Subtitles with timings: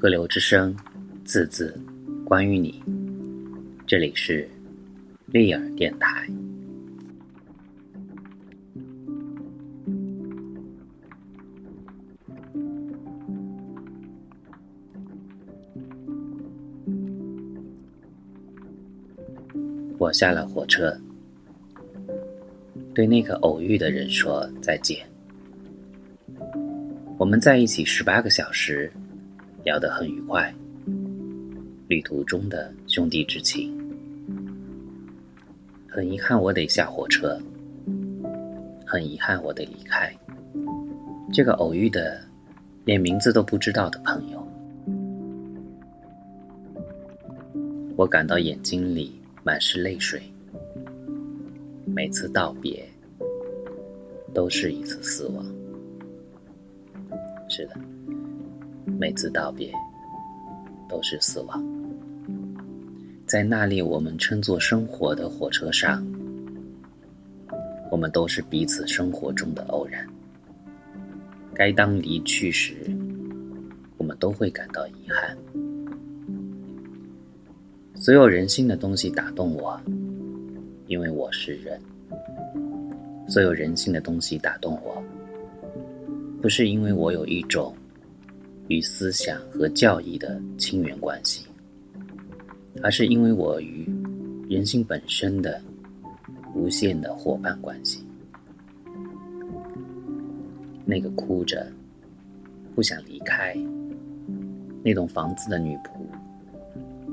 [0.00, 0.74] 河流之声，
[1.24, 1.78] 字字
[2.24, 2.82] 关于你。
[3.86, 4.48] 这里是
[5.26, 6.28] 利尔电台。
[19.98, 20.96] 我下了火车，
[22.94, 25.04] 对那个偶遇的人说再见。
[27.18, 28.90] 我们在一起十八个小时，
[29.64, 30.54] 聊得很愉快。
[31.88, 33.76] 旅途中的兄弟之情，
[35.88, 37.36] 很遗憾我得下火车，
[38.86, 40.14] 很遗憾我得离开
[41.32, 42.20] 这个偶遇的
[42.84, 44.48] 连名字都不知道的朋友。
[47.96, 49.12] 我感到眼睛里。
[49.44, 50.20] 满是泪水，
[51.86, 52.86] 每次道别
[54.34, 55.57] 都是一次死亡。
[57.58, 57.74] 是的，
[58.84, 59.72] 每次道别
[60.88, 61.60] 都是死亡。
[63.26, 66.06] 在那列我们称作生活的火车上，
[67.90, 70.06] 我们都是彼此生活中的偶然。
[71.52, 72.76] 该当离去时，
[73.96, 75.36] 我们都会感到遗憾。
[77.96, 79.76] 所有人性的东西打动我，
[80.86, 81.80] 因为我是人。
[83.28, 85.02] 所有人性的东西打动我，
[86.40, 87.74] 不是因为我有一种
[88.68, 91.46] 与思想和教义的亲缘关系，
[92.82, 93.88] 而是因为我与
[94.48, 95.60] 人性本身的
[96.54, 98.04] 无限的伙伴关系。
[100.84, 101.70] 那个哭着
[102.74, 103.54] 不想离开
[104.82, 106.06] 那栋房子的女仆。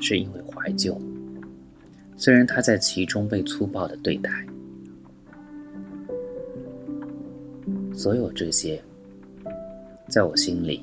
[0.00, 0.96] 是因为怀旧，
[2.16, 4.30] 虽然她在其中被粗暴的对待，
[7.92, 8.80] 所有这些，
[10.08, 10.80] 在我心里，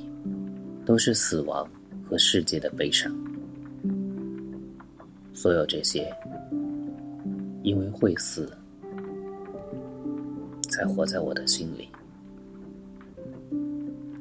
[0.86, 1.68] 都是死亡
[2.08, 3.12] 和世界的悲伤。
[5.34, 6.14] 所有这些，
[7.64, 8.50] 因为会死，
[10.70, 11.90] 才活在我的心里，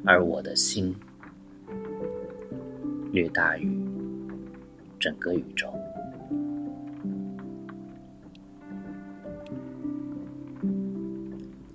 [0.04, 0.94] 而我的心，
[3.12, 3.78] 略大于。
[4.98, 5.70] 整个宇宙。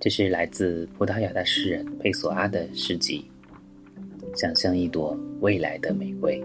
[0.00, 3.22] 这是来自葡萄牙的诗人佩索阿的诗集
[4.40, 6.40] 《想象一朵未来的玫瑰》。